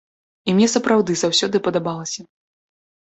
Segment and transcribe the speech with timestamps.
[0.47, 2.21] І мне сапраўды заўсёды падабалася.